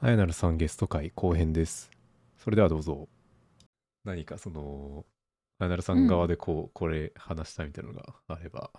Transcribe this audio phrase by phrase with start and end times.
[0.00, 1.90] あやなるさんゲスト回後編です。
[2.36, 3.08] それではどうぞ。
[4.04, 5.06] 何かその、
[5.58, 8.70] あやなるさん側でこう、これ話したいみたいなのがあれば、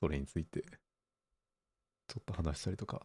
[0.00, 3.02] それについて、ちょっと話したりとか。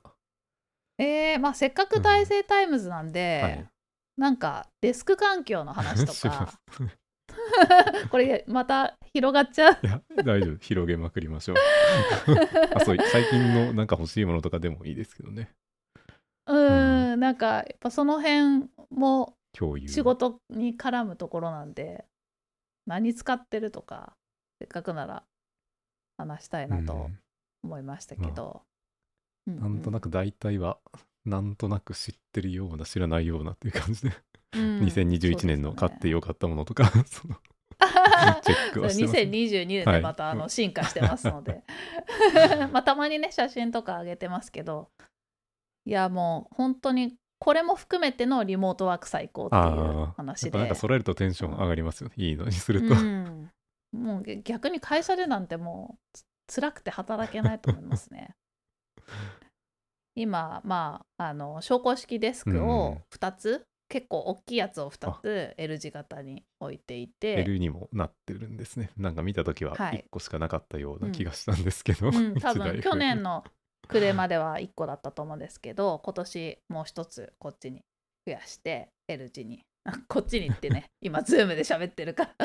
[0.97, 3.69] えー、まあせっかく大成タイムズなんで、はい。
[4.17, 6.81] なんかデスク環境の話とか す
[8.09, 10.57] これまた広がっちゃういや、大丈夫。
[10.63, 11.57] 広げまくりましょう。
[12.75, 15.51] あ、そう、最近のなんか欲しいものとかでもいいですけどね。
[16.47, 17.19] うーん。
[17.19, 19.87] なんかやっぱその辺も共有。
[19.87, 22.05] 仕事に絡むところなんで
[22.85, 24.13] 何使ってるとか
[24.59, 25.23] せっかくなら
[26.17, 27.19] 話したいなとうん。
[27.63, 28.61] 思いましたけど、
[29.47, 30.77] うんなんとなく大体は、
[31.25, 34.11] なんとなく知ってるような、知らないようなっていう感じで、
[34.53, 34.79] うん。
[34.79, 37.35] 2021年の買ってよよかったものとか、その
[38.41, 39.95] チェックはしてます、2022年はい。
[39.97, 41.63] でまたあの進化してますので。
[42.71, 44.89] まあたまにね写真とか上げてますけど
[45.85, 50.57] いやもう本当にこれも含めてのリモートワーク最高っていう話で。
[50.57, 52.13] なんか揃えるとテンション上がりますよね。
[52.15, 52.93] いいのにすると。
[52.93, 53.51] うん、
[53.91, 58.35] もう逆に会社でなんてもうつ辛くて働けないと思いますね。
[60.15, 62.67] 今まああの昇降式デスクうん。
[62.67, 68.91] を2つ、結構大きいやつを2つ L 字型に置いていて、L にもなってるんですね。
[68.95, 70.05] なんか見たときははい。
[70.07, 73.43] 1個しかなかったような気がしたんですけど、うん、多分 去年の
[73.87, 77.83] 暮れまでは1個だったと思うんですけど今年もう一つこっちに
[78.25, 79.65] 増やして L 字に。
[79.85, 82.35] あこっちにってね 今ズームで喋ってるから。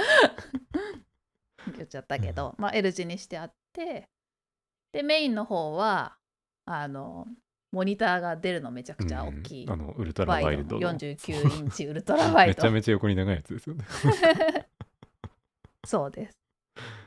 [1.76, 4.08] 言っちゃったけど、まあ、L 字にしてあって
[4.92, 6.16] でメインの方は
[6.64, 7.26] あの
[7.70, 10.80] モニターが出るのめちゃくちゃ大きい、うんあのウルトラワイドの。
[10.80, 10.92] ド。
[10.92, 13.84] の49インチウルトラワイめちゃドめちゃ横に長いやつですよね。
[15.86, 16.38] そうです。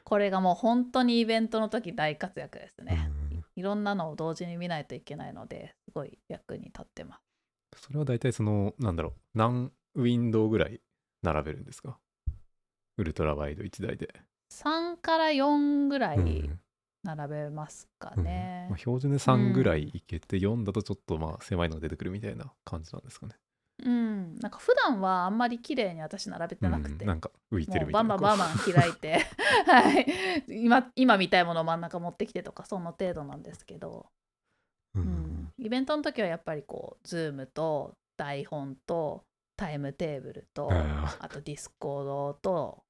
[0.03, 3.20] これがもう本当にイベントの時大活躍ですね、うん
[3.61, 7.19] いろんなのを同時に見ないといけないのですごい役に立ってま
[7.75, 7.83] す。
[7.83, 10.81] それは大体その、なんだろう、何ウィンドウぐらい
[11.21, 11.99] 並べるんですか？
[12.97, 14.09] ウルトラワイド1台で。
[14.51, 16.49] 3から4ぐらうんい
[17.03, 18.79] 並べますかうんねまあ、。
[18.79, 23.35] 標準で3ぐらいいけて、4だとちょっとまあ狭いのが出てくるみたいな感じなんですかね。
[23.83, 28.09] うん、なんか普段はあんまり綺麗に私並べてなくて、うんなんか浮いてるみたいな。
[28.09, 29.25] バンバンバン開いて、
[29.65, 30.05] はい、
[30.47, 34.07] 今今見たいものを真ん中持ってきてとかその程度なんですけど、
[34.95, 35.05] ううん。
[35.07, 39.23] ん、イベントの時はやっぱりこう Zoom と台本と
[39.57, 42.83] タイムテーブルとああと Discord と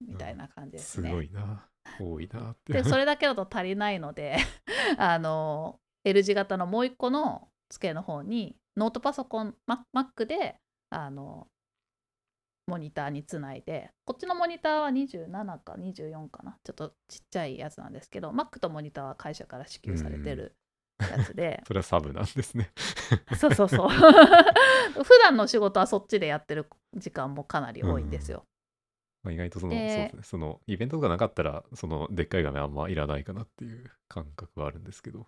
[0.00, 1.08] みたいな感じーですね。
[1.08, 1.68] すごいな。
[2.00, 2.72] 多いなって。
[2.72, 4.36] でそれだけだと足りないので
[4.98, 9.54] あの L 字型のもう一個の机の方にノートパソコン
[9.94, 10.56] Mac で
[10.90, 11.46] あの
[12.66, 16.58] モニターにつないでこっちのモニターは27か24かな。
[16.64, 20.56] ちょっとちっちゃいやつなんですけど Mac とモニターは会社から支給されてる
[21.00, 22.70] やつで、 それはサブなんですね。
[23.36, 23.88] そうそうそう。
[25.02, 28.44] 普段の仕事はそっちでやってる時間もかなり多いんですよ、
[29.22, 30.22] まあ、意外とその、でそうですね。
[30.22, 35.26] そのイベントとかなかったら、そのでっかい画面あんまいらないかなっていう感覚はあるんですけど、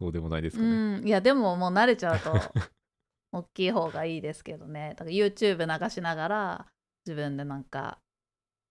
[0.00, 0.68] そうでもないですかね。
[0.68, 2.32] うん、いやでももう慣れちゃうと
[3.32, 4.94] 大きい方がいいですけどね。
[4.96, 6.66] だから YouTube 流しながら
[7.06, 7.98] 自分でなんか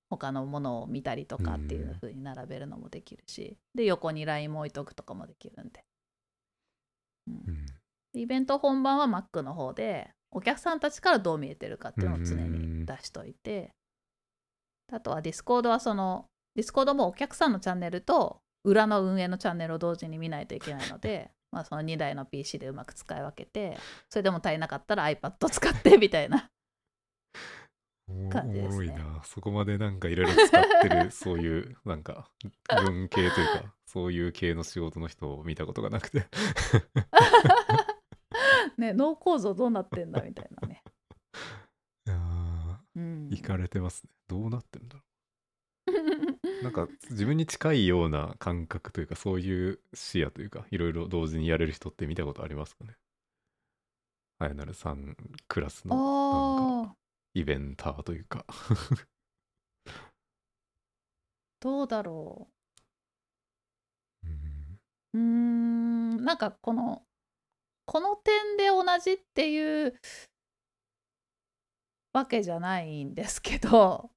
[0.09, 5.85] 他のものを見たりとかっていう風に並べるのもできるし、で横に LINE も置いとくとかもできるんで、
[7.27, 7.33] うん。
[7.35, 7.65] うん。
[8.19, 13.71] イベント本番は Mac の方でお客さんたちからどう見えてるかっていうのを常うんに出しといて。
[14.91, 16.25] あとは Discord はその
[16.57, 23.77] Discord もお客さんのチャンネルと裏の運営のチャンネルを同時に見ないといけないので まあその2台の PC でうまく使い分けて
[24.09, 26.49] それでも足りなかったら iPad 使って みたいな
[28.09, 29.21] お感じですねおもろいな。
[29.23, 32.31] そこまでなんかいろいろ使ってる、 そういう、なんか、
[32.83, 36.25] 文系というか、そういう系の仕事の人を見たことがなくて。
[38.77, 40.83] ね脳構造どうなってんだみたいなね、
[42.07, 42.79] いや
[43.29, 44.09] いかれてますね。
[44.27, 45.08] どうなってるんだろう。
[46.61, 52.95] なんか、自分に近いような感覚というか、そういう視野というか、いろいろ同時にやれる人って見たことありますかね？
[54.39, 55.17] あやなるさん
[55.47, 56.95] クラスの、なんか、
[57.33, 58.45] イベンターというか。
[61.61, 62.47] どうだろ
[64.23, 64.79] うん
[65.13, 67.05] うんなんかこの
[67.85, 69.99] この点で同じっていう
[72.13, 74.11] わけじゃないんですけど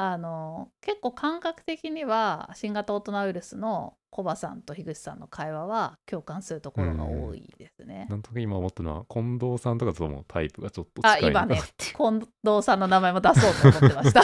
[0.00, 8.06] あの結構感覚的には新型オトナウイルスのコバさんと樋口さんの会話は共感するところが多いですね。
[8.08, 11.62] なんとなく今思ったのは、近藤さんとかともタイプがちょっとあ近いのか今ね。
[11.78, 14.22] 近藤さんの名前も出そうと思ってました。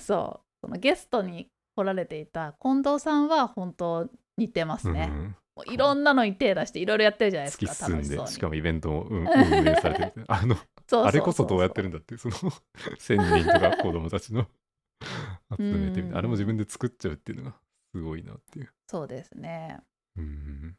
[0.00, 1.46] そうそのゲストに
[1.76, 5.08] 来られていた近藤さんは本当似てますね。
[5.12, 10.24] うんもういろんなのに手出していろいろやってるじゃないです突きか進んで楽しかもイベントも運運営されてる。
[10.28, 10.56] あの
[11.04, 14.46] あれこそどうやってるんだってその1000人とか子供たちの
[15.56, 16.12] 集めてみうん。
[16.12, 17.56] てあれも自分で作っちゃうっていうのが
[17.92, 18.72] すごいなっていう。
[18.88, 19.80] そうですね。
[20.16, 20.76] うん。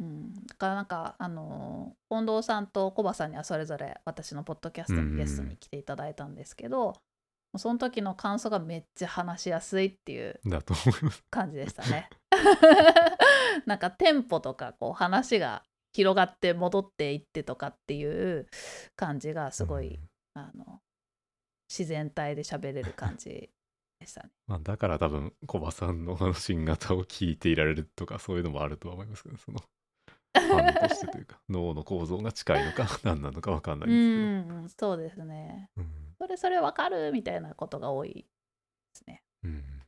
[0.00, 6.94] うん、だからなんかあのー近藤さんとコバさんにはそれぞれ私のポッドキャストにゲストに来ていただいたんですけど、
[7.56, 10.40] その時の感想がめっちゃ話しやすいっていう。
[11.30, 12.08] 感じでしたね。
[13.66, 18.48] なんかテンポとかこう話が広がって戻っていってとかっていう
[18.96, 20.00] 感じがすごい、
[20.34, 20.80] あの
[21.68, 23.50] 自然体で喋れる感じ
[24.00, 24.30] でしたね。
[24.46, 29.58] まあ、だから多分コバさんのあの新型を聞いていられるとかそういうのもあるとは思いますけどその
[30.36, 34.58] ファンとしてというか 脳の構造が近いのか何なのか分かんなういですけど。
[34.60, 35.70] んそうですね。
[35.76, 38.24] うんそれそれわかるみたいなことが多いで
[38.94, 39.22] すね。
[39.42, 39.83] うん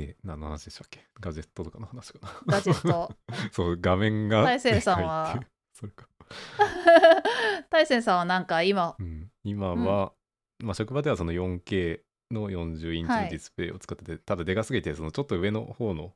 [0.00, 1.06] で何の話でしたっけ？
[1.20, 2.32] ガジェットとかの話かな。
[2.46, 3.12] ガジェット。
[3.52, 5.38] そう画面が大勢さんは。
[5.74, 6.08] それか、
[7.70, 10.12] 大勢さんはなんか今、うん、今は、
[10.58, 12.00] まあ、職場ではその 4K
[12.30, 16.14] の40インチのディスプレイを使ってて、ただでかすぎてそのちょっと上の方の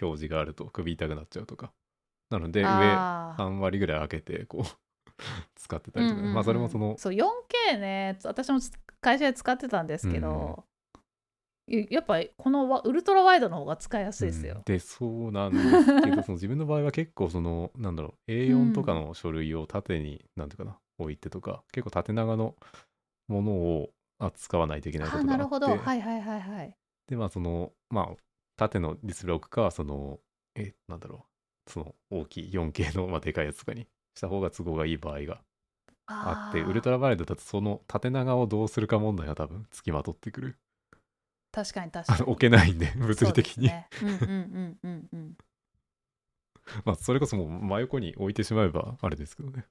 [0.00, 1.72] 表示があると首痛くなっちゃうとか。
[2.30, 3.42] なので上あー。
[3.42, 5.12] 3割ぐらい開けてこう
[5.54, 6.34] 使ってたりとか、うんうんうん。
[6.34, 8.60] まあそれもそのそう 4K ね私も
[9.00, 10.64] 会社で使ってたんですけど、
[11.66, 14.54] ややっぱりこのワウルトラワイドの方が使いやすいですよ。
[14.56, 14.62] うん。
[14.64, 22.54] でそうなんですけど その自分の場合は結構そのなんだろう A4 とかの書類を縦に、なんていうかな置いてとか結構縦長の
[23.28, 25.38] ものを扱わないといけないこあとがあって。
[25.38, 25.66] なるほど。
[25.66, 26.76] はいはいはいはい。
[27.06, 28.16] でまあそのまあ
[28.56, 30.20] 縦のディスプレイを置くかその
[30.54, 31.26] えなんだろ
[31.66, 35.40] うその大きい 4K の、まあ、でかいやつとかにした方が都合がいい場合が
[36.06, 40.58] あってウルトララバイドだとその縦長をどうするか問題が多分つきまとってくる
[41.54, 42.22] 確かに確かに。
[42.24, 45.36] 置けないんで 物理的に、そうですね、うんうんうんうんうん。
[46.84, 49.64] まあそれこそもう真横に置いてしまえばあれですけどね。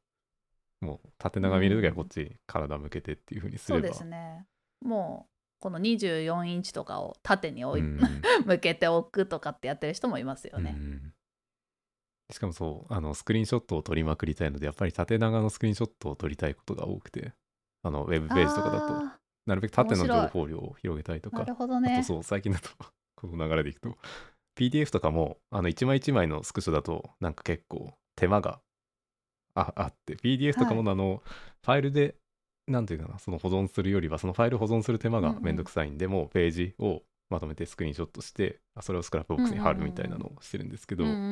[0.80, 4.46] もう縦長見るときはこっちに体向けてっていうふうにすそうればですね。
[4.82, 8.00] もうこの24インチとかを縦に置い、うん。
[8.48, 10.74] 向けておくとかってやってる人もいますよね。
[10.78, 11.14] うん
[12.32, 17.34] しかもそうあのスクリーンショットを撮りまくりたいのでやっぱり縦長のスクリーンショットを撮りたいことが多くて
[17.84, 18.94] あのウェブページとかだと。
[18.96, 22.04] あなるべく縦の情報量を広げたいとーなかるほどねあと。
[22.04, 22.70] そう最近だと
[23.16, 23.98] この流れでいくと
[24.56, 28.62] PDF とかもあの一枚一枚のスクショだとなんか結構手間が
[29.56, 31.22] ああって PDF とかもあの、
[31.64, 32.16] ファイルで
[32.68, 41.26] なんていうかなその保存するよりはそのファイル保存する手間がうんうんめんどくさいんで、もうページをまとめてスクリーンショットしてあそれを Scrapbox に貼るみたいなのをしてるんですけど、うんうんうんう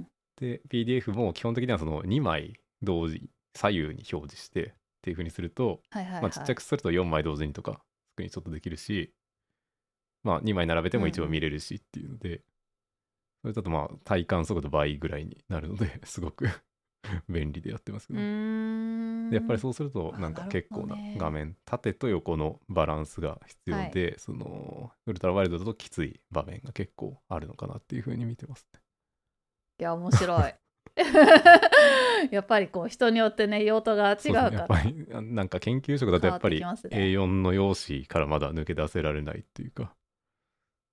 [0.00, 0.06] ん。
[0.40, 4.74] で PDF も基本的にはその2枚同時左右に表示して
[5.06, 6.22] っていう風にすると、はいはいはい。
[6.22, 7.80] まあ、ちっちゃくすると4枚同時にとか
[8.12, 9.12] スクリーンショットできるし、
[10.24, 12.42] まあ、2枚並べても一応見れるしっていうので、
[13.42, 16.48] それだとまあ体感速度倍ぐらいになるのですごく
[17.28, 18.24] 便利でやってますけうど、ー
[19.28, 19.30] ん。
[19.30, 28.80] でやっぱりそうするとあなんか結構な画面縦と横のバランスが必要で、そのウルトラワイルドだときつい場面が結構あるのかなっていう風に見てますね。
[29.78, 30.54] いや面白い。
[32.30, 34.50] やっぱりこう人によってね用途が違うから。
[34.50, 34.56] ね。
[34.56, 37.04] やっぱりあなんか研究職だとやっぱり変わってきますね。
[37.06, 39.94] A4 の用紙からまだ抜け出せられないっていうか、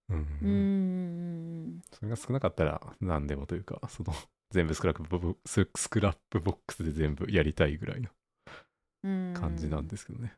[0.10, 0.48] うんうー
[1.78, 1.82] ん。
[1.92, 4.14] それが少なかったら何でもというかその
[4.52, 8.10] 全部スクラップススクラップボックスで全部やりたいぐらいの
[9.04, 10.36] うん感じなんですけどね。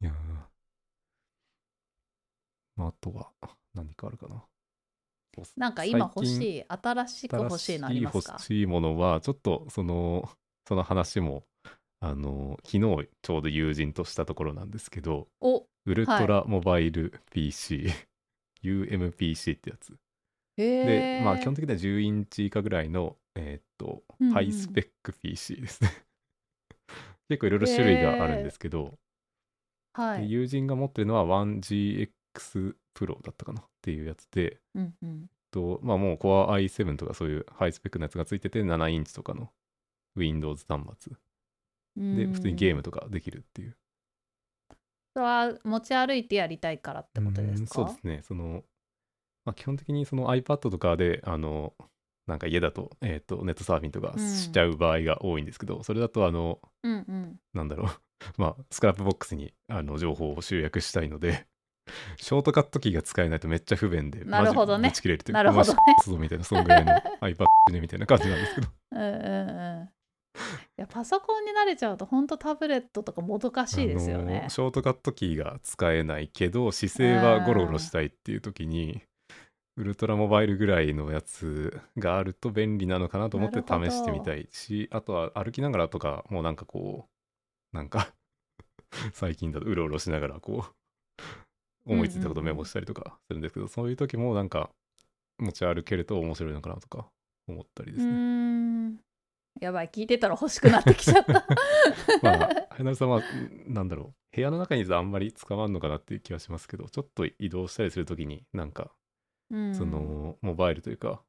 [0.00, 0.14] いやー。
[2.76, 3.30] まあ、あとは
[3.74, 4.42] 何かあるかな。
[5.56, 8.32] なんか今欲し最新しく欲しいのありますか？
[8.32, 10.28] 欲しいものはちょっとその
[10.68, 11.44] その話も
[12.00, 17.86] あの昨日ちょうど友人としたところなんですけどおウルトラモバイル PC、
[18.62, 19.96] UMPC ってやつ。
[20.58, 24.34] へでえまあ基本的には10インチ以下ぐらいのえーっと、うんうん。
[24.34, 25.90] ハイスペック PC ですね。
[27.28, 28.98] 結構いろいろ種類があるんですけど、
[29.94, 30.22] はい。
[30.22, 34.60] で友人が持ってるのは 1GX Pro だったかなっていうやつで。
[34.74, 35.30] うんうん。
[35.50, 39.50] とまあもう Core i7 とかそういうハイスペックのやつがついてて7インチとかの
[40.16, 41.12] Windows 端末。
[41.94, 43.76] で普通にゲームとかできるっていう。
[45.14, 47.82] それは持ち歩いてやりたいからってことですか？
[47.82, 48.22] うんそうですね。
[48.22, 48.64] その、
[49.44, 51.74] まあ、基本的にその iPad とかであの
[52.26, 57.40] なんか家だと,、えー、とネットサーフィンとかしちゃう場合が多いんですけど、それだとあのうんうん。
[57.52, 57.88] なんだろう。
[58.38, 61.46] まあ Scrapbox にあの情報を集約したいので
[62.16, 64.92] ショートカットキーが使えないとめっちゃ不便でなるほどね。
[64.92, 65.78] ち切れるというなるほどね。
[66.04, 68.68] そうみたいなそんぐらいの iPad ねみたいな感じなんですけど。
[68.92, 69.88] うんうんうん。
[70.34, 79.02] いやパソコンに慣れちゃうと本当タブレットとかもどかしいですよあねのショートカットキーが使えないけど姿勢はゴロゴロしたいっていう時に
[79.76, 87.06] ウルトラモバイルぐらいのやつがあると便利なのかなと思って試してみたいしあとは歩きながらとかもうなんかこ
[87.72, 88.08] うなんか
[89.12, 91.22] 最近だとうろうろしながらこう
[91.86, 94.70] 思いついたことメモしたりとかするんですけど、そういう時もなんか
[95.38, 97.06] 持ち歩けると面白いのかなとか
[97.48, 98.96] 思ったりでうすね。
[99.60, 101.46] やばい聞いてたら欲しくなってきちゃった。
[102.22, 103.22] まあ、はなさんは、ん
[103.72, 108.92] なんだろう、部屋の中にいるとあんまり捕まんのかなっていう気はしますけど、ちょっと移動したりするときに、なんか、
[109.50, 109.74] うん。
[109.74, 111.22] その、モバイルというか、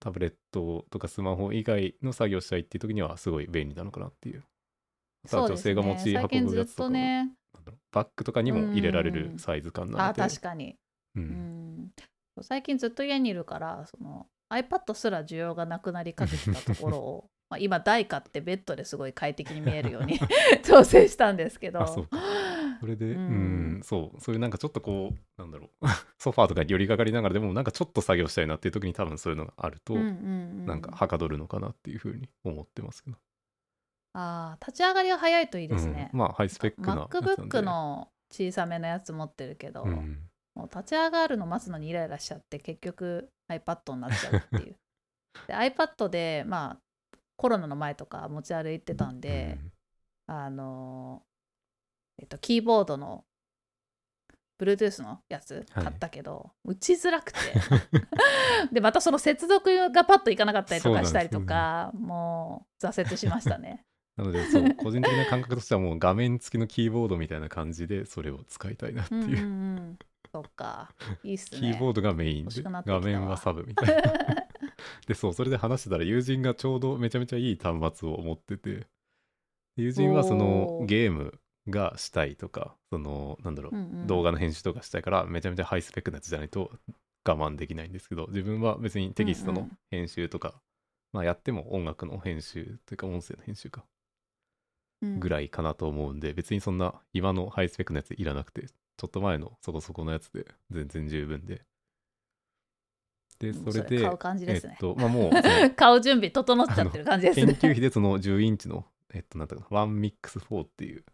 [0.00, 4.44] タブレットとかスマホ以外の作業したいっていうときには、すごい便利なのかなっていう。
[5.30, 7.32] 女性が持ち運ぶやつとかね
[7.92, 10.76] バッグとかにも入れられるうんサイズ感なあので、確かに、
[11.14, 11.26] う、うん。
[11.26, 11.90] ん、
[12.42, 20.18] 最近ずっと家にいるからその iPad すら需要がなくなりかけてたところを まあ今台買ってベッドですごい快適に見えるように
[20.64, 21.80] 調整したんですけど。
[21.80, 21.86] あ
[22.80, 25.86] それで、ううんん、そう、そういうなんかちょっとこう、なんだろう、
[26.18, 30.10] ソファーとかに寄りかかりながらでも、なんかちょっと作業したいなっていう時に多分そういうのがあると、うんうんう
[30.62, 30.66] ん。
[30.66, 33.16] なんかはかどるのかなっていうふうに思ってますけど。
[34.14, 36.10] あー立ち上がりが早いといいですね。
[36.12, 36.18] う、ん。
[36.18, 37.06] まあ、ハイスペックな。
[37.06, 40.20] MacBook の小さめのやつ持ってるけど、うん、
[40.54, 44.76] もう立ち上がるの待つのにイライラしちゃって結局 iPad になっちゃうっていう。
[45.48, 49.58] で iPad でまあコロナの前とか持ち歩いてたんで、
[50.26, 51.22] あの
[52.18, 53.24] えっとキーボードの
[54.60, 55.84] Bluetooth のやつはい。
[55.84, 57.38] 買ったけど、打ちづらくて。
[58.72, 63.84] でまたその接続がパッといかなかったりとかしたりとかもう挫折しましたね
[64.16, 69.18] なので、そう、 個人的な感覚としてはもう画面付きのキーボードみたいな感じで、それを使いたいなってう。
[69.18, 69.38] んうんいう。
[69.38, 69.98] うん。
[70.32, 70.92] そっか。
[71.22, 71.60] いいっすね。
[71.60, 74.02] キーボードがメインで、画面はサブみたいな。
[75.06, 78.86] で、そう、それで話してたら、友人がちょうどめちゃめちゃいい端末を持ってて、
[79.76, 84.06] 友人はそのゲームがしたいとか、その、なんだろう、うんうん。
[84.06, 86.70] 動画の編集とかしたいから、めちゃめちゃハイスペックなやつじゃないと
[87.26, 89.78] 我慢できないんですけど、自分は別にテキストのうんうん。
[89.90, 90.60] 編集とか、
[91.12, 93.84] まあやっても音楽の編集というか音声の編集か
[95.02, 101.62] ぐいらいかなと思うんで、別にそんな今のハイスペックのやついらなくて、ちょっと前のそこそこのやつで全然十分で。
[103.38, 104.72] で、うんそれで、買う感じですね。
[104.74, 105.30] えっと、まあもう、
[105.74, 107.52] 買う準備整っちゃってる感じです研ね。
[107.54, 111.04] 究費でその10インチの、えっと、なんだかな、ワンミックス4っていう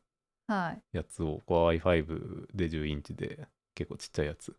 [0.47, 0.83] はい。
[0.93, 4.55] やつを Core i5 で10インチで結構ちっちゃいやつ。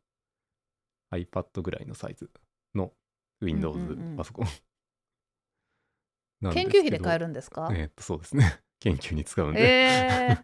[1.13, 2.29] iPad ぐらいのサイズ
[2.73, 2.93] の
[3.41, 4.17] Windows うんうんうん。
[4.17, 4.47] パソコン、
[6.53, 7.69] 研究費で買えるんですか？
[7.73, 10.37] えっとそうですね研究に使うんで、え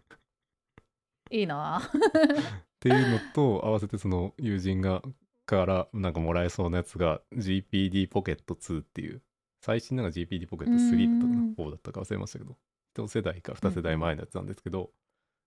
[1.32, 1.80] ー、 いいな。
[1.80, 5.02] っていうのと合わせてその友人が
[5.46, 9.22] からなんかもらえそうなやつが GPD ポケット2っていう
[9.62, 12.58] 最新なのが GPD ポケット3だったかなうん4だったか忘れましたけど
[12.96, 14.90] 1世代か2世代前のやつなんですけど、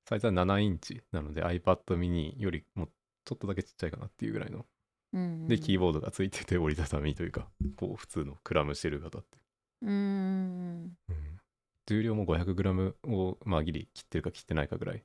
[0.09, 2.89] サイズは7インチなので iPad mini よりも
[3.25, 4.65] ちょっとだけちっちゃいかなっていうぐらいの
[5.13, 9.41] うんでキーボードがついてて折りたたみというかこう普通のクラムシェル型ってい
[9.83, 10.97] うん。
[11.09, 11.41] うん
[11.91, 15.03] 重量も 500g をまあギリ切ってるか切ってないかぐらい。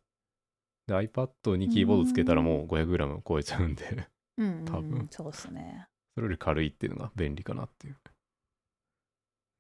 [0.86, 4.08] で iPad にキーボードつけたらもう 500g 超えちゃうんで。
[4.38, 5.08] うんうん多分。
[5.10, 5.88] そうですね。
[6.14, 7.98] それより軽いっていうのが便利かなっていう。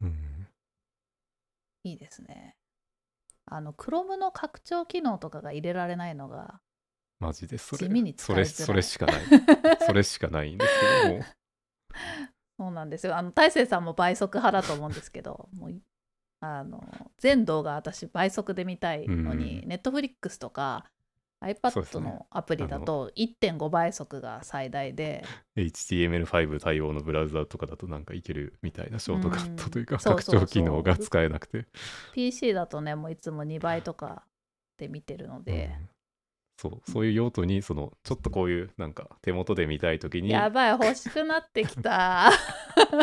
[0.01, 0.47] うん。
[1.83, 2.55] いいですね。
[3.47, 6.59] あの Chrome の拡張機能とかが入れられないのが
[7.19, 7.87] マジでそれ。
[7.87, 9.15] 地味に使それそれしかない。
[9.83, 10.71] それしかないんです
[11.03, 11.23] けども。
[12.59, 13.17] そうなんですよ。
[13.17, 15.81] あの大勢さんも倍速派だと思うんですけどもうい
[16.45, 16.83] あの
[17.17, 19.71] 全動画私倍速で見たいのに、うん。
[19.71, 20.85] Netflix とか
[21.41, 22.05] そうで iPad すね。
[22.05, 25.23] のアプリだと1.5倍速が最大で
[25.57, 31.65] HTML5 対応のブラウザとかだとなんかいけるみたいなショートカットというか拡張機能が使えなくて。
[32.13, 34.23] PC だとねもういつも2倍とか
[34.77, 35.89] で見てるので、うん。
[36.57, 42.31] そうそういう用途にそのちょっとこういうなんか手元で見たい時にやばい欲しくなってきた。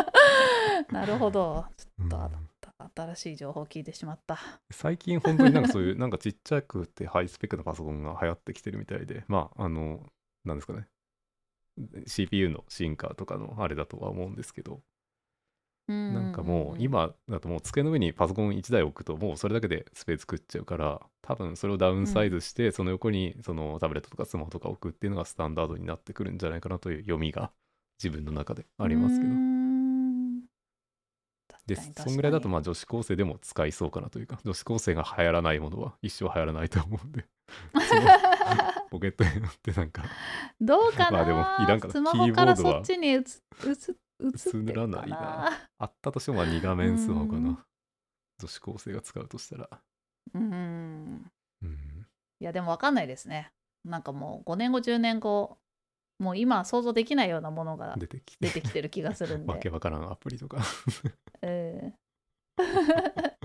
[0.91, 1.65] なるほど。
[1.77, 2.52] ちょっと、うん
[2.95, 4.39] 新しい情報を聞いてしまった。
[4.71, 10.11] 最近本当になんかそういう なんかちっちゃくてハイスペックなパソコンが流行ってきてるみたいでまああの
[10.45, 10.87] なんですかね。
[12.05, 14.81] CPU の進化とかのあれだとは思うんですけど。
[15.87, 27.51] ななんかもう今だともう机の上にパソコン1台置くともうそれだけでスペース食っちゃうから多分それをダウンサイズしてその横にそのタブレットとかスマホとか置くっていうのがスタンダードになってくるんじゃないかなという読みが
[28.01, 29.52] 自分の中でありますけど
[31.65, 37.25] でそんぐらいだとまあ女子高生でも使いそうかなというか 女子高生が流行らないものは一生流行らないと思うんで。
[38.89, 40.03] ポケットに乗ってなんか。
[40.59, 41.93] どうかな、まあでもいらんかな。
[41.93, 43.23] スマホからそっちに映
[44.73, 45.17] らないな。
[45.17, 47.45] なあったとしてもまあ2画面スマホかうん。
[47.45, 47.65] な
[48.39, 49.69] 女子高生が使うとしたら。
[50.33, 51.31] うん。
[51.61, 52.07] うん。
[52.39, 53.51] いやでも分かんないですね。
[53.85, 55.57] なんかもう5年後10年後
[56.19, 58.81] もう今想像できないようなものが出てきて。
[58.81, 59.73] る気がするんわけで。
[59.73, 60.63] わからんアプリとか。
[61.41, 61.93] う ん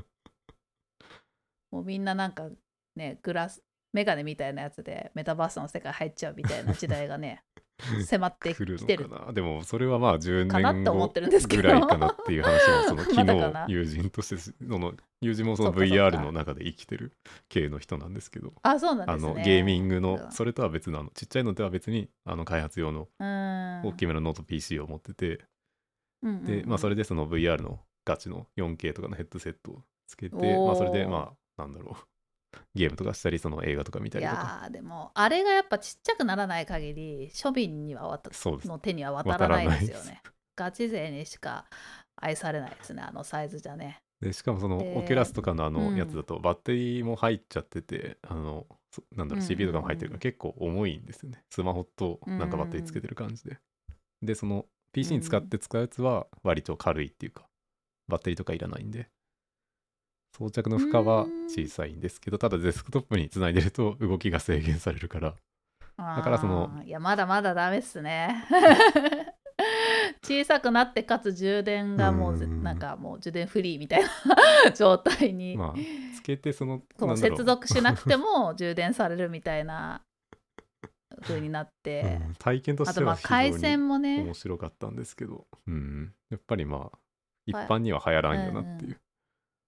[1.70, 2.50] もうみんななんか
[2.96, 7.42] ねグラスメガネみたいなやつでメタバースの世界入っちゃうみたいな時代がね
[8.04, 9.32] 迫ってきてるのかな。
[9.32, 17.12] でもそれはまあ10かなって思っ年後ぐらいかなっていう話もその昨日友人としてその友人もその VR の中で生きてる
[17.48, 18.52] 系の人なんですけど。
[18.62, 19.34] あそうなんあですね。
[19.34, 23.82] のゲーミングうのわそれとは別のちっちゃいのとは別にあの開発用のうん。
[23.84, 25.44] 大きめのノート PC を持ってて。
[26.22, 26.44] うんうんうん。
[26.46, 32.17] でまあそれでその VR のガチの 4K とかのヘッドセットをつけてまあそれでまあなんだろう
[32.74, 34.60] ゲームとかしたりその映画とか見たりとか。
[34.62, 38.68] やーでもあれがやっぱちっちゃくならない限り庶民にはわたそうです。
[38.68, 40.22] の手には渡らないですよ渡らないね
[40.56, 41.66] ガチ勢にしか
[42.16, 44.02] 愛されないですねあのサイズじゃね。
[44.20, 51.44] でしかもそのでオキュラスとかのあうんのやつだとバッテリーも入っちゃってて、あのそなんだろう CPU とかも入ってるから結構重いんですよね。
[51.50, 53.58] スマホとなんかバッテリーつけてる感じで、
[54.22, 57.46] でその PC に使って使うやつは割と軽いっていうか
[58.08, 59.08] バッテリーとかいらないんで
[60.38, 65.34] 装着の負荷は小さいんですけどただデスクトップにつないでると動きが制限されるから。
[65.96, 68.44] だからそのいやまだまだダメっすね。
[70.22, 74.02] 小さくなってかつ充電がもうなんかもう充電フリーみたい
[74.64, 75.80] な 状態に、まあ
[76.14, 76.82] つけてその
[77.16, 80.02] 接続しなくても 充電されるみたいな
[81.22, 84.22] 風になって、うん体験としては非回線もね。
[84.22, 86.98] 面白かったんですけど、うん、やっぱりまあ
[87.46, 89.00] 一般には流行らんよなっていう、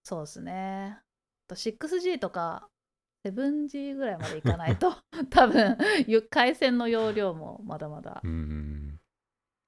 [0.02, 0.98] そうですね。
[0.98, 1.02] あ
[1.48, 2.68] と 6G とか
[3.24, 4.96] 7G ぐらいまでいかないと
[5.30, 5.76] 多分
[6.06, 9.00] ゆ回線の容量もまだまだうん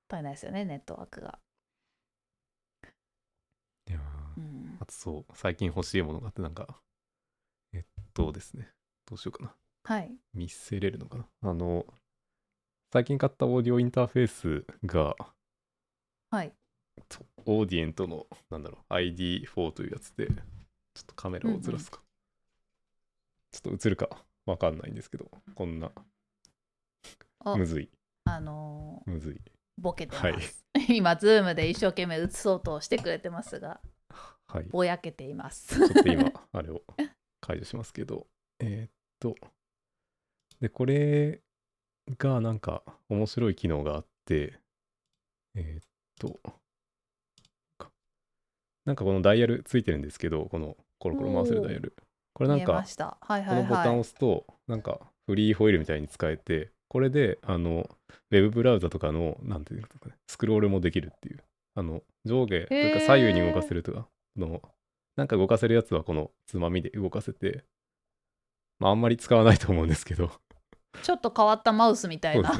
[0.08, 1.38] 足りないですよねネットワークが、
[3.88, 4.76] いやーうん。
[4.80, 6.80] あとそう最近欲しいものがあってなんか
[7.72, 8.68] えっとですね
[9.06, 9.54] どうしようかな。
[9.84, 10.14] はい。
[10.34, 11.26] 見せれるのかな。
[11.42, 11.86] あの
[12.92, 15.16] 最近買ったオーディオインターフェースが
[16.30, 16.50] はい。
[16.50, 16.56] と
[17.46, 22.00] オーディエントのなんだろう ID4 というやつでちょっとカメラをずらすか、
[23.50, 24.08] ちょっと映るか
[24.46, 25.90] わかんないんですけどこんな
[27.44, 27.88] あむずい。
[28.24, 29.34] あのむずい。
[29.34, 29.38] ー
[29.78, 30.38] ボケてます、はい。
[30.96, 33.80] 今ズームで一生懸命映そうとしてくれてますが
[34.52, 34.64] はい。
[34.64, 35.74] ぼやけています。
[35.74, 36.82] ちょっと今、 あれを
[37.40, 38.26] 解除しますけど、
[38.58, 39.34] えーっと、
[40.60, 41.42] で、これ
[42.18, 44.60] がなんか面白い機能があって、
[45.54, 46.54] えーっと、か
[48.84, 51.94] なんかこのダイヤルついてるんですけど、このコロコロ回せるダイヤル。
[52.34, 57.88] これなんかはいこはいはいのボタンを押すと、なんかフリーホイールみたいに使えて、これで、あの、
[58.30, 61.40] ウェブブラウザとかの、なんていうのかね、スクロールもできるっていう。
[61.74, 64.60] あの、上下というか左右に動かせるとか、あの、
[65.16, 67.64] なんか動かせるやつはこのつまみで動かせて、
[68.78, 70.30] まああんまり使わないと思うんですけど、
[71.02, 72.58] ちょっと変わったマウスみたいなね。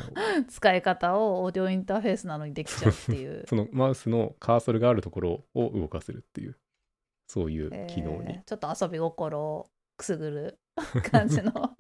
[0.48, 6.58] 使い方をオーディオインターフェースなのにできちゃうっていう そのマウスのカーソルがあるところを動かせるっていう、
[7.28, 8.34] そういう機能に。
[8.34, 10.58] えーちょっと遊び心をくすぐる
[11.10, 11.52] 感じの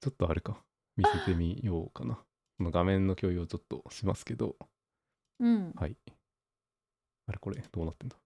[0.00, 0.62] ちょっとあれか、
[0.96, 2.16] 見せてみようかな。
[2.58, 4.56] この画面の共有をちょっとしますけど、
[5.40, 5.96] うんはい。
[7.28, 8.16] あれこれ、どうなってんだ？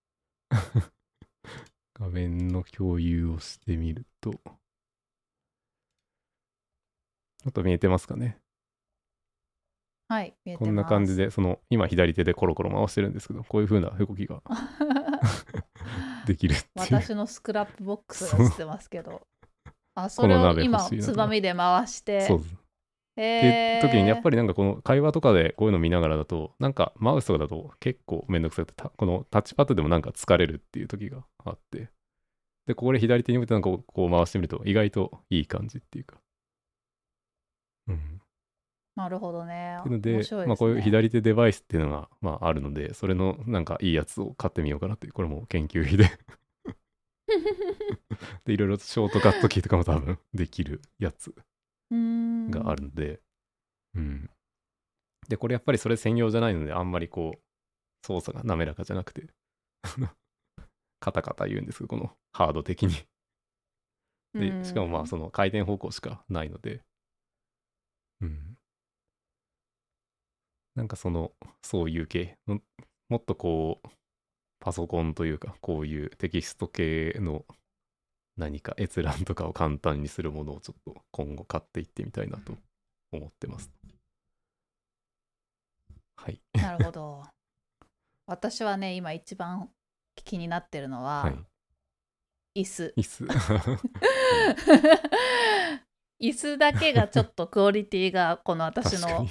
[1.95, 4.33] 画面の共有をしてみると、
[7.47, 8.39] あと見えてますかね。
[10.09, 10.69] はい見えてます。
[10.69, 14.43] こんな感じで、その、今左手でコロコロ回してるんですけど、こういう風な動きが
[16.27, 17.01] できるっていう。
[17.01, 19.23] 私の Scrapbox が映ってますけど。
[19.95, 22.23] あそれを今つまみで回して。
[22.23, 22.55] そうです。
[22.55, 22.57] っ
[23.15, 31.91] て時にやっぱりなんかこの会話とかでこういうの見ながらだとなんかマウスとかだと結構めんどくさくてたこのタッチパッドでもなんか疲れるっていう時があって。
[32.67, 36.19] でここで左手に向いてなんかこう回してみると意外といい感じっていうか
[37.91, 38.21] うん。
[38.97, 39.79] なるほどね。
[39.81, 40.47] っていうのでね。
[40.47, 46.11] まあこういう左手デバイスっていうのがまああるのでそれのなんかいいやつを買ってみようかなっていうこれも研究費で。
[48.45, 51.35] でいろいろショートカットキーとかも多分できるやつ
[51.91, 53.21] があるので、
[53.95, 54.31] うん。
[55.29, 57.41] で、これやっぱりそれ専用じゃないので、あんまりこう、
[58.07, 59.29] 操作が滑らかじゃなくて、
[61.01, 62.95] カタカタ言うんですけど、このハード的に。
[64.35, 66.83] で、しかもまあ、その回転方向しかないので、
[68.21, 68.57] うん。
[70.75, 72.61] なんかその、そういう系の、
[73.09, 73.89] もっとこう、
[74.61, 77.45] パソコンというか、こういうテキスト系の
[78.37, 82.57] 何か閲覧とかを簡単にするものをちょっと今後買っていってみたいなと
[83.13, 83.71] 思ってます。
[86.17, 86.41] はい。
[86.55, 87.23] なるほど
[88.27, 89.71] 私はね今一番
[90.15, 91.31] 気になってるのは、は
[92.55, 92.63] い。
[92.63, 93.27] 椅子椅子。
[96.21, 99.27] 椅子だけがちょっとクオリティがこの私の。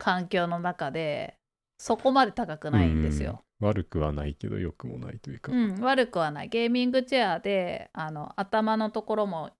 [0.00, 1.36] 環境の中で
[1.78, 3.44] そこまで高くないんですよ。
[3.60, 3.68] うん。
[3.68, 6.48] 悪くはないけど良くもないというか、うん、悪くはない。
[6.48, 9.50] ゲーミングチェアであの頭のところも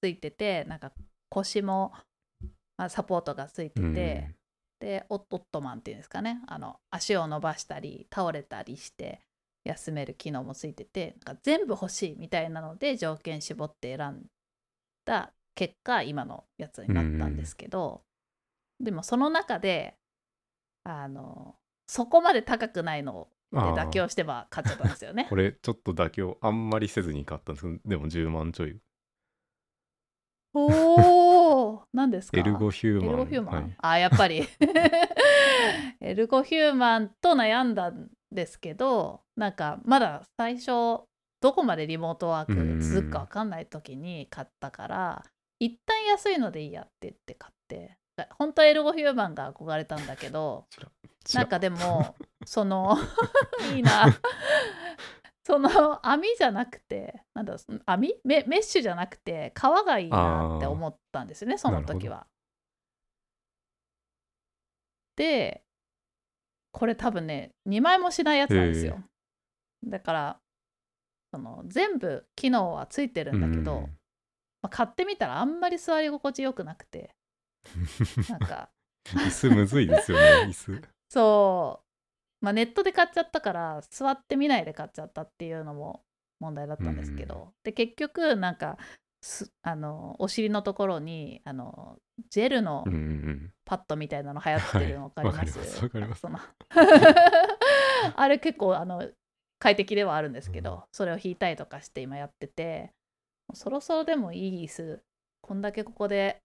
[0.00, 0.92] ついててなんか
[1.28, 1.92] 腰も
[2.76, 3.94] あサポートがついてて、うん。
[4.80, 6.40] でオッオットマンっていうんですかね。
[6.46, 9.20] あの足を伸ばしたり倒れたりして
[9.64, 14.26] 休める機能もついててなんか全部欲しいみたいなので条件絞って選ん
[15.04, 18.02] だ結果今のやつになったんですけど、
[18.80, 19.96] でもその中で
[20.84, 25.26] あのそこまで高くないので妥協してば買っちゃったんですよね。
[25.28, 25.36] こ。
[25.36, 28.78] れちょっと妥協あんまりせずに買ったんですけどでも10万ちょい。
[30.52, 32.38] おお何ですか？
[32.40, 33.08] エルゴヒューマン。
[33.08, 33.76] エルゴヒューマン、はい。
[33.78, 34.42] あやっぱり。
[36.00, 40.66] エルゴヒューマンと悩んだんですけどなんかまだ最初
[41.40, 45.24] どこまでリモートワーク続くか分かんない時に買ったから
[45.60, 47.96] 一旦安いのでいいやって言って買って。
[48.38, 50.66] 本当はエルゴヒューマンが憧れたんだけど
[51.32, 52.98] なんかでもその
[53.74, 54.06] いいな。
[55.42, 58.14] その網じゃなくてなんだ網？
[58.24, 62.26] メメッシュじゃなくて革がいいなって思ったんですよねその時は。
[65.16, 65.62] で
[66.72, 69.02] これ多分ね2枚もしないやつなんですよ。
[69.84, 70.40] だから
[71.32, 73.99] その全部機能はついてるんだけど、うん
[74.62, 77.14] まあ、買ってみたらあんまり座り心地よくなくて。
[78.28, 78.70] なんか。
[79.08, 80.82] 椅子むずいですよね 椅子。
[81.08, 81.82] そ
[82.42, 86.04] う、まあ、ネットで買っちゃったから座ってみないで買っちゃったっていうのも
[86.38, 88.78] 問題だったんですけど、うんで結局なんか
[89.22, 91.98] すあのお尻のところにあの
[92.30, 95.82] ジェルのうんうんパッドみたいなの流行ってるの分かります、はい。
[95.82, 96.26] わかります
[98.16, 99.08] あれ結構あの
[99.58, 102.94] 快適ではあるんですけど、それを引いたりとかして今やってて
[103.54, 105.02] そろそろでもいい椅子
[105.40, 106.40] こんだけここで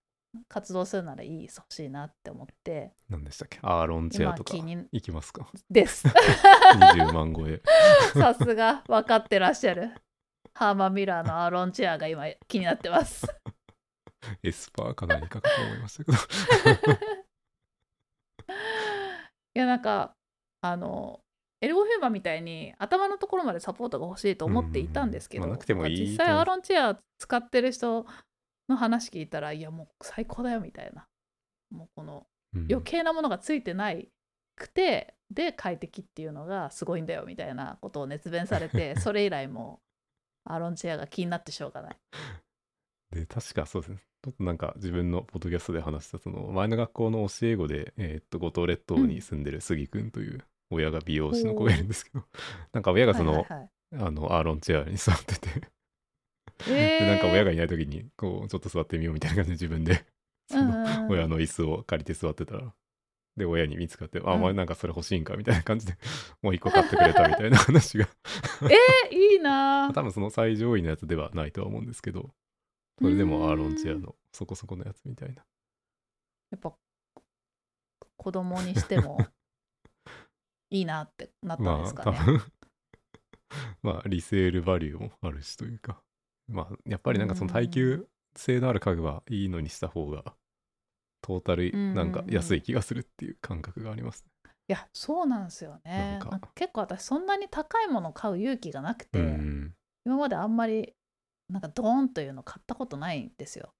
[0.48, 2.92] 活動するならいい椅子欲しいなって思って。
[3.08, 3.58] 何でしたっけ？
[3.62, 5.48] アーロンチェアとか今気に行きますか？
[5.70, 6.06] です。
[6.76, 7.62] 20万超え。
[8.12, 9.94] さすが分かってらっしゃる。
[10.54, 13.26] ハーマンミラーのアーロンチェアが今気になってます。
[14.42, 16.92] エスパーか何かかと思いましたけど。
[19.54, 20.14] いやなんか
[20.60, 21.20] あの
[21.66, 26.10] エルゴフィーマンみたいに頭のところまでサポートが欲しいと思っていたんですけど、うんまあいい。
[26.10, 28.06] 実際アーロンチェア使ってる人
[28.68, 31.08] の話聞いたらいやもう最高だよみたいな。
[31.72, 32.66] もうこのうん。
[32.70, 34.08] 余計なものがついてない
[34.54, 39.80] くてで快適っていうのがすごいんだよみたいなことを熱弁されて それ以来も
[40.46, 41.96] うアーロンチェアが気になってしょうがない。
[43.10, 43.98] で確かそうですね。
[44.22, 52.24] ちょっとなんか自分のポッドキャストで話したその前の学校の教え子で、えーっと五島列島に住んでる杉くんという親が美容師の子がいるんですけど、
[52.72, 53.70] なんか親がその,、はいはいはい。
[53.98, 55.48] あのアーロンチェアに座ってて、
[56.68, 60.04] え でなんか親ががいない時にこうちょっと座ってみようみたいな感じで自分で
[60.48, 62.74] その親の椅子を借りて座ってたら
[63.36, 65.96] で親に見つかって「あお前なんかそれ欲しいんか」みたいな感じで
[66.42, 68.08] もう一個買ってくれたみたいな話が。
[69.10, 72.34] えいいな多分その最上位のやつではないとは思うんですけど
[72.98, 75.44] それでもアーロンチェアのそこそこのやつみたいな。
[76.50, 76.72] やっぱ
[78.16, 79.18] 子供にしても
[80.70, 82.18] いいなってなったんまあですかね。
[82.18, 82.40] 多分。
[83.82, 86.02] まあリセールバリューもあるしというか。
[86.48, 90.36] まあやっぱりなんかその耐久性のある家具はいいのにした方が
[91.22, 94.24] トータルなんか安い気がするっていう感覚があります
[94.68, 96.18] いやそうなんですよね。
[96.56, 99.74] 結構私そんなに高いもの買う勇気がなくて、ねうん。
[100.04, 100.92] 今まであんまり
[101.48, 103.74] なんかドーンというの買ったことないんですよ。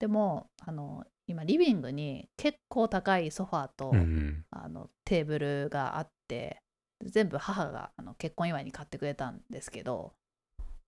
[0.00, 4.44] でもあの今リビングに結構高いソファーと、うん。
[4.50, 6.58] あのテーブルがあって
[7.04, 10.12] 全部母があの結婚祝いに買ってくれたんですけど、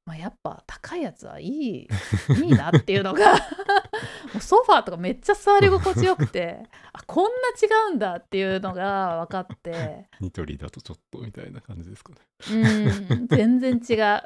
[0.07, 1.89] まあ、やっぱ高いやつはいい
[2.45, 3.33] いいなっていうのが
[4.33, 12.19] もうソファーとかめっちゃ座り心地よくてあこんな違うんだっていうのが分かって ニトリだとちょっとみたいな感じですかね
[12.51, 14.23] うん全然違う。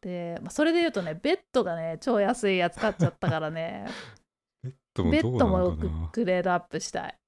[0.00, 3.86] で、まあ、それで言うとねベッドがね超安いやつ買っちゃったからね
[4.62, 7.18] ベッドもベッドもグレードアップしたい。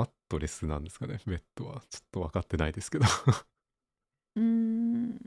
[0.00, 1.82] マットレスなんですかねベッドは。
[1.90, 3.04] ちょっと分かってないですけど。
[4.36, 5.18] うーん。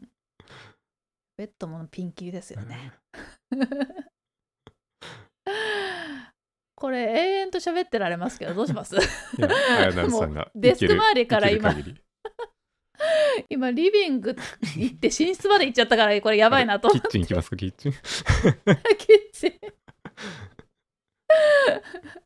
[1.38, 2.92] ベッドもピンキリですよね。
[6.76, 8.96] これ永遠と喋ってられますけどどうします？
[8.96, 9.00] い
[9.38, 11.74] やあやなるさんがデスク周りから今。
[13.50, 14.36] 今リビング
[14.78, 16.88] 行って寝室まで行っちゃったからこれやばいなと。
[16.90, 17.92] 思ってキッチン行きますかキッチン？
[17.92, 18.02] キッ
[19.34, 19.54] チン。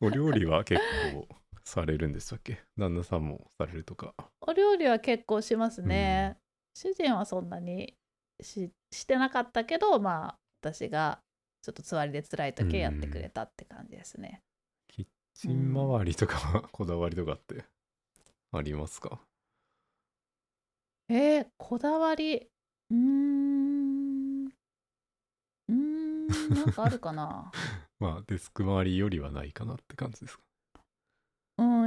[0.00, 0.80] お料理は結
[1.12, 1.28] 構
[1.68, 2.62] されるんでしたっけ？
[2.76, 4.14] 旦那さんもされるとか。
[4.40, 6.38] お料理は結構しますね、
[6.74, 7.94] 主人はそんなに
[8.40, 11.20] ししてなかったけどまあ私が
[11.62, 14.42] ちょっとつわりで辛い時はやってくれたって感じですね、
[14.88, 17.64] キッチン周りとかはこだわりとかって
[18.52, 19.20] ありますか？
[21.10, 22.48] えー、こだわり。
[22.90, 24.46] うーん。
[24.46, 27.52] うーんなんかあるかな。
[28.00, 30.42] まあデスク周りよりはないかなって感じですか？
[30.42, 30.47] う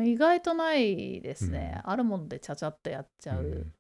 [0.02, 3.74] ん意外とないですね、うあるものでちゃちゃっとやっちゃううん。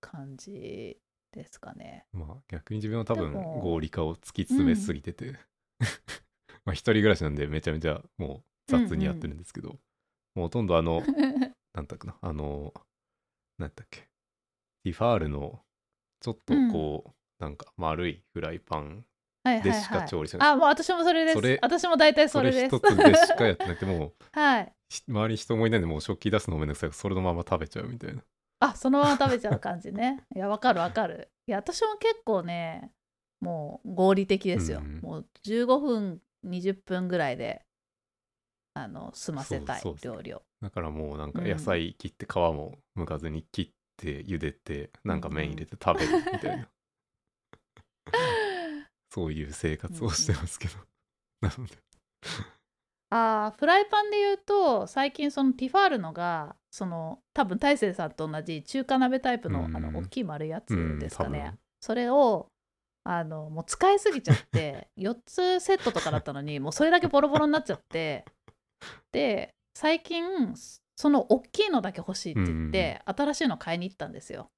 [0.00, 0.98] 感じ
[1.32, 5.36] ですかね、まあ逆に自分は多分合理化を突き詰めすぎてて、
[6.64, 9.76] まあ一人暮らしなんでめちゃめちゃもう雑にやってるんですけど、も
[10.36, 11.02] うほとんどあの
[11.74, 12.16] なんだっけな。
[12.20, 12.72] あの
[13.58, 14.08] なんだっけ。
[14.84, 15.62] ティファールの
[16.20, 19.04] ちょっとこう、なんか丸いフライパン
[19.62, 20.08] でしかはい。
[20.08, 21.34] 調理しない、あもう私もそれです。
[21.34, 22.76] それ私も大体そそれれです。
[22.76, 24.72] 一つでしかやってなくてもう はい。
[24.88, 28.22] ひ周りに人もいないんでもう食器出すのもめんどくさいそれのまま食べちゃうみたいな。
[28.60, 30.24] あそのまま食べちゃう感じね。
[30.34, 31.28] いやわかるわかる。
[31.46, 32.90] いや私も結構ね
[33.40, 37.62] もう合理的ですよ、うんもう15分20分ぐらいで
[38.74, 40.42] あの済ませたいそうそうそう料理を。
[40.62, 41.48] だからもうなんかうん。
[41.50, 46.68] 野菜切って皮も剥かずに切って茹でてなんか麺入れて食べるみたいな
[49.16, 50.74] そういう生活をしてますけど。
[51.40, 51.74] なので。
[53.08, 61.58] あーフライパンで言うと最近そのティファールのがその多分大勢さんと同じ中華鍋タイプの,、うんあの大きい丸いやつうんですかね、多分。
[61.80, 62.50] それを
[63.04, 68.26] あのもう使いすぎちゃって 4つセットとかだったのにもうそれだけボロボロになっちゃって
[69.12, 70.54] で最近
[70.96, 74.50] その大きいのだけ欲しいって言って、新しいの買いに行ったんですよ。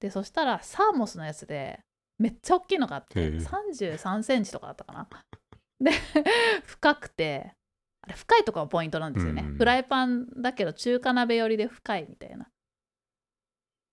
[0.00, 1.80] でそしたらサーモスのやつで
[2.20, 3.28] めっちゃ大きいのがあってへえ。
[3.38, 5.08] 3 3センチとかだったかな。
[5.80, 5.90] で
[6.66, 7.54] 深くて
[8.02, 9.56] あれ深いとこがポイントなんですよね、うん。
[9.56, 12.46] フライパンだけど中華鍋寄りで深いみたいな。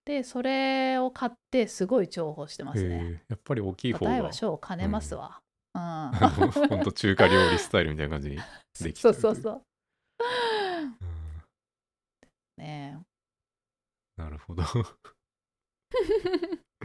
[0.06, 3.24] でそれを買ってすごい重宝してますね。
[3.30, 4.12] やっぱり大きい方が。
[4.12, 5.42] 大は小を兼ねますわ。
[5.74, 6.80] うん、ほん。
[6.84, 8.38] と中華料理スタイルみたいな感じに
[8.82, 9.63] できちそゃうそうそう
[10.20, 10.86] う。
[10.86, 10.98] ん。
[12.58, 13.00] ね
[14.18, 14.63] なるほど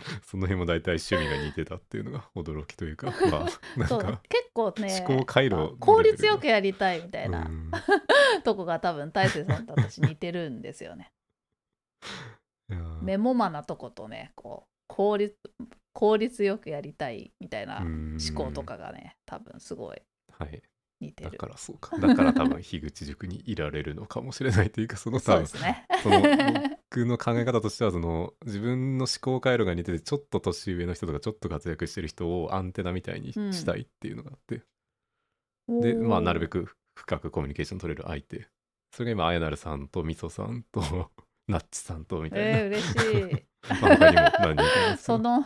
[0.22, 7.70] その辺も大体趣味が似てたっていうのが驚きというか まあなんそうか結構ね思考回路あ効率よくやりたいみたいな、うん。
[8.44, 11.12] とこが多分大勢さんと私似てるんですよね。
[13.02, 15.36] メモマなとことねこう効率
[15.92, 20.02] 効率よくやりたいみたいなうん 思考とかがね多分すごい。
[20.30, 20.62] はい
[21.02, 21.32] 似てる。
[21.32, 21.98] だからそうか。
[21.98, 25.86] だから多分樋口塾にいられるのかもしれないというかその そう多分ですね。
[26.02, 26.22] その
[26.90, 34.62] 僕の考え方としてはその自分の思考回路が似ててちょっと年上の人とかちょっと活躍してる人をアンテナみたいにしたいっていうのがあって、
[35.68, 38.46] でまあなるべくく深くコミュニケーション取れる相手。
[38.94, 41.10] それが今あやなるさんとみそさんと
[41.48, 43.44] ナッチさんとみたいな、えー、嬉しい。
[43.80, 45.44] まあ他にも何人かその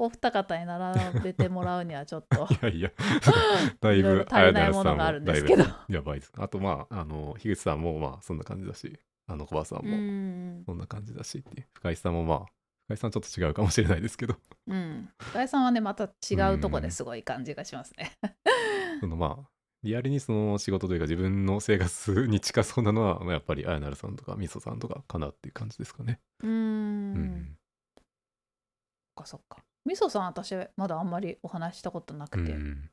[0.00, 2.48] お二方に並べてもらうにはちょっと。
[2.54, 2.90] いやいや。
[3.80, 5.64] だいぶ足りないものがあるんですけど。
[5.64, 6.32] あやばいです。
[6.38, 11.66] あとまああの樋口さんもまあそんな感じだしあの小葉さんうもんそんな感じだしっていう。
[11.74, 12.46] 深井さんもまあ
[12.86, 14.36] 深井さんちょっと違うかもしれないですけど。
[14.68, 15.10] うん。
[15.18, 18.12] 深井さんはねまた違うとこですごい感じがしますね。
[19.00, 19.50] そのまあ
[19.82, 26.20] リアルにその仕事というか自分の生活に近そうなのはまあやっぱりあやなるさんとかみそさんとかかなっていう感じですかね。
[26.42, 26.52] うーん。
[26.52, 27.56] うん。
[27.98, 32.88] そっかそっかみそさん私まだあんまりお話ししたことなうくて、ん。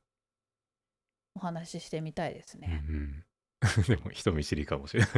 [1.35, 3.23] お話ししてみたいですうんね、うん。
[3.87, 5.11] でも人見知りかもしれない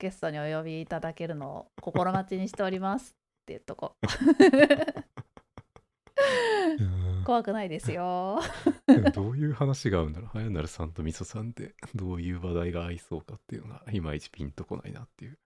[0.00, 3.14] ゲストにお呼びいただけるのを心待ちにしておりますっ
[3.46, 3.94] ていうとこ
[7.24, 8.40] 怖くないですよ。
[9.14, 10.36] どういう話が合うんだろう。
[10.36, 11.76] はやなるさんとみそさんって。
[11.94, 15.38] どういう話題が合いそうかっていうのがいまいちピンとこないなっていう。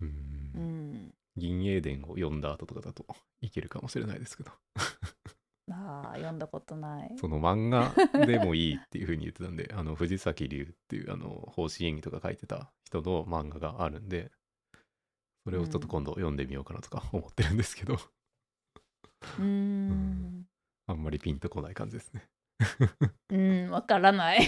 [0.00, 0.04] う。
[0.04, 3.04] うんん銀英伝を読んだ後とかだと
[3.40, 4.52] いけるかもしれないですけど、
[5.72, 7.16] あー読んだことない。
[7.18, 14.30] その漫画でもいいっていうふうに言ってたんで、 あの藤崎龍っていうあの方針演技とか書いてた人の漫画があるんで、
[15.44, 20.46] それをちょっと今度読んでみようかなとか 思ってるんですけど、うーん。
[20.86, 22.28] あんまりピンとこない感じですね。
[23.30, 24.40] うんわからない。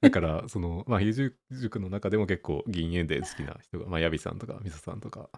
[0.00, 5.28] だから、その、まあ、比叡塾の中でも結構銀英伝好きな人が、まあ、ヤビさんとかみそさんとか、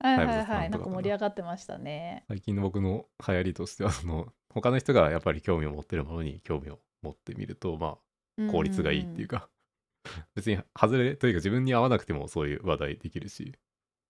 [0.00, 0.70] はいはいはい。
[0.70, 0.78] な。
[0.78, 2.24] んか盛り上がってましたね。
[2.28, 7.98] 最近の僕の流行りとしては、その、他の人がやっぱり興味を持ってるものに興味を持ってみると、ま
[8.38, 9.48] あ、効率がいいっていうか、
[10.34, 13.54] 別に外れというか自分に合わなくてもそういう話題できるし、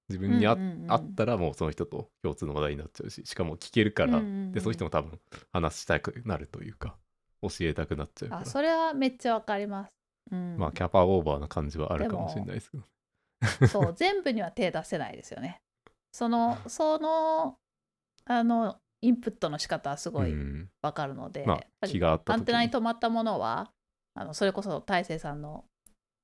[0.08, 4.20] 自分にあ,、ったらもうその人と共通の話題になっちゃうし、しかも聞けるから、
[4.52, 5.18] で、その人も多分
[5.52, 6.96] 話したくなるというか、
[7.42, 8.42] 教えたくなっちゃうから。
[8.42, 9.92] あ、それはめっちゃわかります、
[10.32, 12.84] うん、まあ、キャパオーバーな感じはあるかもしれないですけど。
[13.68, 15.62] そう全部には手出せないですよね
[16.12, 17.56] そのその
[18.24, 20.68] あのインプットの仕方はすごいうん。
[20.82, 23.70] わかるので、まあ気があった時アンテナに止まったものは
[24.14, 25.64] あのそれこそ大勢さんの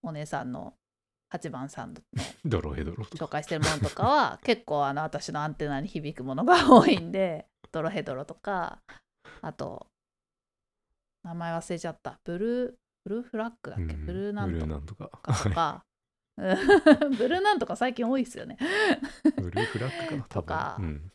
[0.03, 0.75] お姉さんの
[1.33, 2.01] 8番さんの
[2.45, 3.17] ドロヘドロと。
[3.17, 8.81] 紹介してるものとかは結構あの私のアンテナに響くものが多いんで ドロヘドロとか
[9.43, 9.87] あと
[11.25, 12.21] 名前忘れちゃった。
[12.25, 14.07] ブルーブルーフラッグだっけ、うん。
[14.07, 15.09] ブルーなんとか。
[15.09, 15.71] かとか。
[15.81, 15.86] うん
[17.17, 18.59] ブルーなんとか最近多いですよね。
[19.37, 21.13] ブルーフラッグかな多分、うん、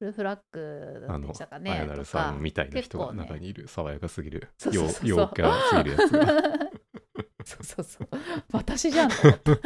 [0.00, 4.92] ブルーフラッグあのでしたかねとなるさかんみたいな人が中にいる爽やかすぎるそうそうそう。
[4.94, 6.26] そう陽陽キャすぎるやつが。
[7.44, 8.08] そうそうそう。
[8.52, 9.52] 私じゃんと思った。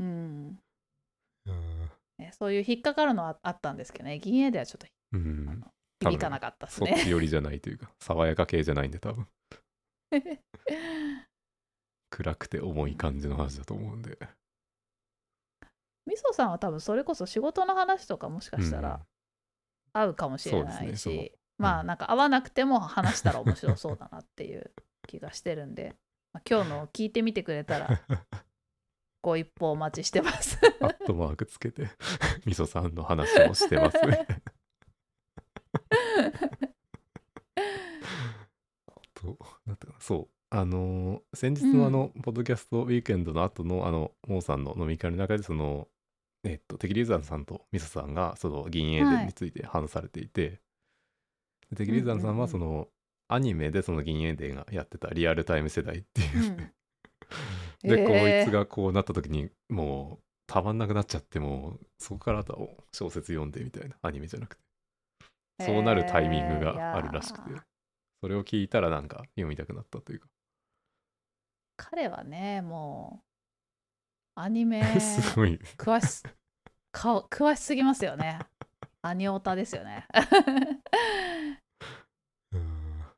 [0.00, 0.58] うん。
[2.32, 4.18] そういう引っかかるのはあったんですけどね。
[4.18, 5.64] 銀英ではちょっとうん。
[6.00, 9.26] 響かなかったです そっねち寄りじゃないというか爽やか系じゃないんで多分
[12.14, 14.16] 暗くて重い感じの話だと思うんで。
[16.06, 19.00] みそさんは多分それこそ仕事の話とかもしかしたうんら
[19.94, 21.86] 合うかもしれないそうですねうまあうん。
[21.86, 24.70] なんか合わなくても話したら面白そうだなっていう
[25.08, 25.96] 気がしてるんで、
[26.32, 28.00] まあ、今日のを聞いてみてくれたら
[29.22, 30.58] ご一報お待ちしてます。
[30.80, 31.88] アットマークつけて
[32.44, 33.98] みそさんの話もしてます。
[34.06, 34.26] ね
[39.98, 45.88] そうあのー先日のあの、ポッドキャストウィークエンドの後のあのモーさんの飲み会の中でその
[46.44, 50.60] えっとテキリーザンさんとミソさんがその銀英伝について話されていて、
[51.70, 52.88] でテキリーザンさんはその、
[53.28, 56.56] アニメでその銀英伝がやってたリアルタイム世代っていう、うん。
[57.82, 58.06] で、へー。
[58.06, 64.64] こいつがこうなった時にもうたまんなくなっちゃってもうそこからあとは小説読んでみたいなアニメじゃなくて。
[65.60, 67.64] そうなるタイミングがあるらしくて、へーいや
[68.22, 70.28] それを聞いたらなんか読みたくなったというか、
[71.76, 73.24] 彼はねもう
[74.36, 76.22] アニメ すごい詳し
[76.90, 78.38] か詳しすぎますよね。
[79.02, 80.06] アニオタですよね。
[82.52, 82.98] うん。
[82.98, 83.14] やっ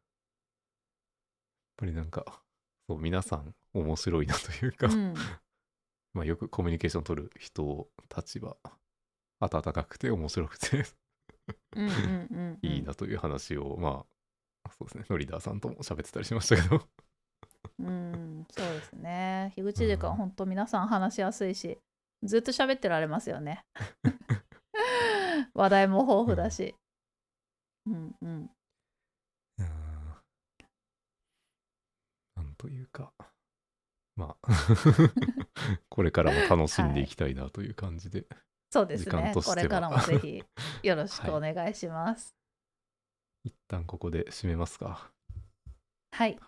[1.76, 2.42] ぱりなんか
[2.88, 5.14] そう皆さん面白いなというか、うん。
[6.14, 8.56] まあよくコミュニケーション取る人たちは
[9.40, 10.84] 温かくて面白くて。
[11.76, 12.58] うんうんうんうん。
[12.62, 14.04] いいなという話を、ま
[14.64, 15.04] あそうですね。
[15.08, 16.88] ノリダーさんとも喋ってたりしましたけど
[17.78, 19.52] うん、そうですね。
[19.56, 21.78] 樋口塾は本当皆さん話しやすいし、
[22.22, 23.64] ずっと喋ってられますよね。
[25.54, 26.74] 話題も豊富だし。
[27.86, 28.50] うんうん。
[29.58, 29.70] うん
[32.36, 33.12] なんというか
[34.16, 34.48] まあ
[35.88, 38.26] これからも楽しんでいきたいなという感じで、
[38.70, 39.32] そうですね。
[39.34, 40.42] これからもぜひ
[40.82, 42.34] よろしくお願いします。
[43.44, 45.10] 一旦ここで締めますか
[46.12, 46.38] はい。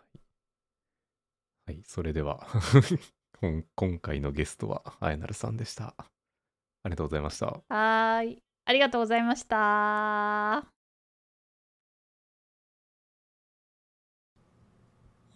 [1.69, 2.47] はいそれでは
[3.43, 6.07] 今今回のゲストはあやなるさんでしたあ
[6.85, 8.43] りがとうございましたはーい。
[8.65, 10.65] ありがとうございました。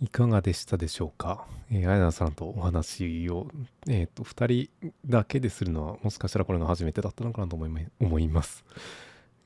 [0.01, 3.49] いかがでしたでしょうか、えー、あやなさんとお話を、
[3.87, 8.65] えー、と2人だけでするのはもしかしたらこれが初めてだったのかなと思いま思います。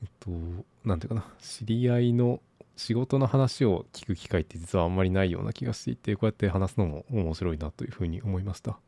[0.01, 0.31] えっと、
[0.85, 2.39] なんていうかな、知り合いの
[2.77, 8.79] 仕事の話を聞く機会って実はあんまりないような気がしていて、こうやって話すのも面白いなというふうに思いました。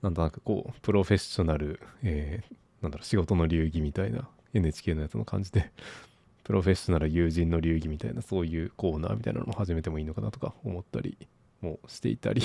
[0.00, 5.72] なんとなくこう、プロフェッショナル、えーなんだろう、仕事の流儀みたいな NHK のやつの感じで、
[6.44, 11.16] プロフェッショナル友人の流儀みたいなそういうコーナーみたいなのも始めてもいいのかなとか思ったり
[11.60, 12.42] もしていたり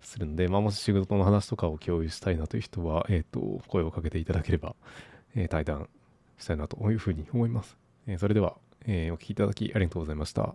[0.00, 4.76] するので、まあ、もし仕事の話とかを共有したいなという人は、えっ、と、声をかけていただければ、
[5.34, 5.88] えー対談
[6.38, 7.76] したいなというふうに思います。
[8.06, 10.54] えーそれでは、えーお聴きいただきありがとうございました。